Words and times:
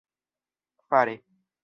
fare 0.89 1.15